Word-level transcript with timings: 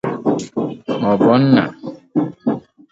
maọbụ 1.01 1.31
"Nna 1.41 1.63